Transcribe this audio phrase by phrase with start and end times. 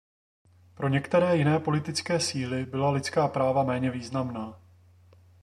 [0.73, 4.61] Pro některé jiné politické síly byla lidská práva méně významná.